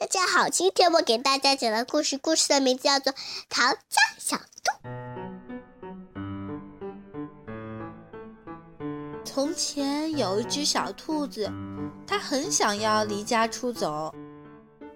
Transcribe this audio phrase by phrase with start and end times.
[0.00, 3.12] 大家好，今天我给大家讲的故事，故事的名字叫做
[3.50, 3.80] 《逃家
[4.16, 4.42] 小兔》。
[9.24, 11.50] 从前有一只小兔子，
[12.06, 14.14] 它很想要离家出走。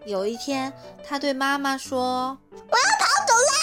[0.06, 0.73] 有一天，
[1.05, 2.39] 它对妈妈说
[2.71, 3.57] ：“我要跑走啦！”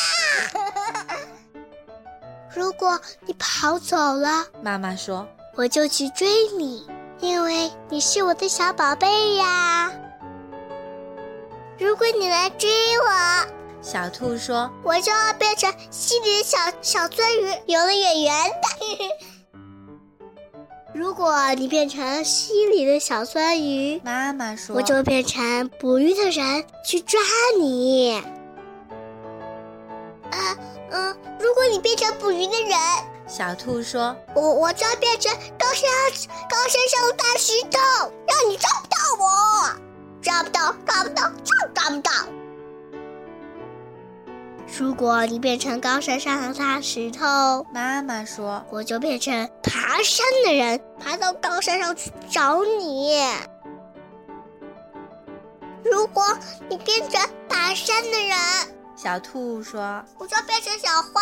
[2.53, 5.25] 如果你跑走了，妈妈说
[5.55, 6.85] ：“我就去追你。”
[7.21, 9.93] 因为你是我的小宝贝呀！
[11.79, 12.69] 如果你来追
[12.99, 13.07] 我，
[13.81, 18.67] 小兔说，我就要变成溪里的小小鳟鱼，游得远远的。
[20.93, 27.17] 如果你变成溪里的小鳟鱼，妈妈说，我就变成捕鱼的人去抓
[27.57, 28.21] 你。
[30.31, 30.57] 啊，
[30.91, 32.77] 嗯，如果你变成捕鱼的人。
[33.25, 35.87] 小兔说：“我我就要变成高山
[36.49, 39.29] 高山上的大石头，让你抓不到我，
[40.21, 42.11] 抓不到，抓不到，就抓不到。
[44.77, 53.19] 如果你变成高山上的大石头，妈妈说，我就变成爬山的人，爬到高山上去找你。
[55.83, 56.23] 如果
[56.69, 58.37] 你变成爬山的人，
[58.95, 61.21] 小兔说，我就变成小花。”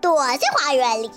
[0.00, 1.10] 躲在花园里。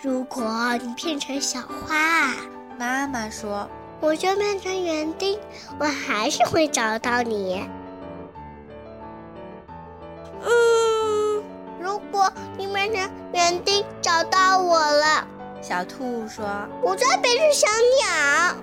[0.00, 2.32] 如果你变成小花，
[2.78, 3.68] 妈妈说，
[4.02, 5.38] 我就变成园丁，
[5.78, 7.64] 我还是会找到你。
[10.42, 11.44] 嗯，
[11.80, 15.24] 如果你变成园丁找到我了，
[15.62, 16.44] 小兔说，
[16.82, 17.68] 我就变成小
[18.00, 18.56] 鸟，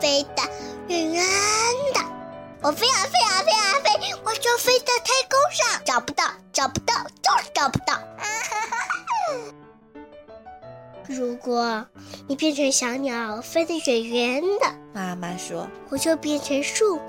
[0.00, 0.42] 飞得
[0.88, 1.24] 远远
[1.94, 2.00] 的。
[2.60, 3.90] 我飞啊飞啊飞啊飞，
[4.24, 6.94] 我就飞到太空上，找不到，找不到，
[11.50, 11.84] 果
[12.28, 17.00] 你变成小鸟，飞得远远的，妈妈说，我就变成树，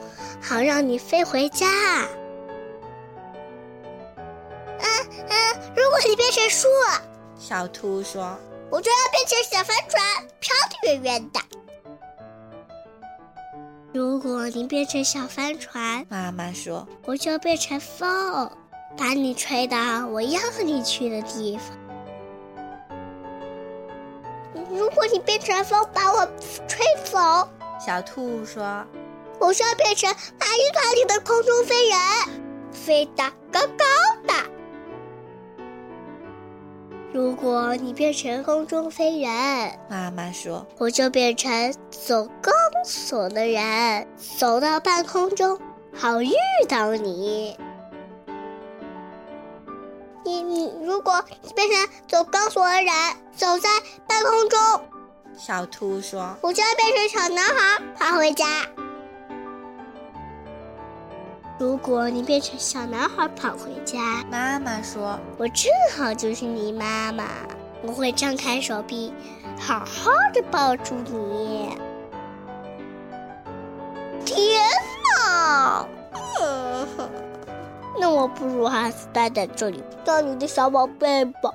[0.41, 1.67] 好让你飞回家。
[4.79, 4.83] 嗯
[5.29, 5.35] 嗯，
[5.75, 6.67] 如果你变成树，
[7.37, 8.35] 小兔说，
[8.71, 10.03] 我就要变成小帆船，
[10.39, 11.39] 飘得远远的。
[13.93, 18.49] 如果你变成小帆船，妈妈说，我就变成风，
[18.97, 21.77] 把你吹到我要你去的地方。
[24.91, 26.25] 如果你变成风，把我
[26.67, 27.17] 吹走，
[27.79, 28.85] 小兔说，
[29.39, 31.97] 我就要变成马戏团里的空中飞人，
[32.73, 33.85] 飞得高高
[34.27, 34.33] 的。
[37.13, 39.31] 如果你变成空中飞人，
[39.89, 42.53] 妈妈说，我就变成走钢
[42.83, 44.05] 索的人，
[44.37, 45.57] 走到半空中，
[45.95, 46.33] 好遇
[46.67, 47.57] 到你。
[50.23, 51.23] 你你，如果
[51.55, 52.93] 变成走钢索的人，
[53.35, 53.69] 走在
[54.07, 54.59] 半空中，
[55.35, 58.45] 小兔说，我就要变成小男孩，跑回家。
[61.57, 67.25] 如果你变成小男孩跑回家，妈妈说，我正好就是你妈妈，
[67.83, 69.13] 我会张开手臂，
[69.59, 71.60] 好好的抱住你。
[78.13, 81.51] 我不如还是待在这里当你的小宝贝吧。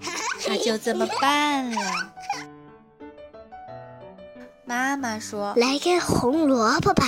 [0.48, 1.80] 那就这么办了。
[4.64, 7.06] 妈妈说，来根红萝卜吧。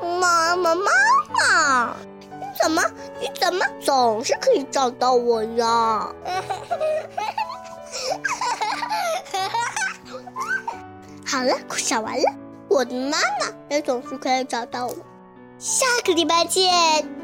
[0.00, 0.90] 妈妈，妈
[1.34, 1.94] 妈，
[2.38, 2.82] 你怎么，
[3.20, 6.08] 你怎么总是可以找到我呀？
[11.26, 12.24] 好了，快讲完了。
[12.68, 14.96] 我的妈妈也总是可以找到我。
[15.60, 17.19] 下个礼拜见。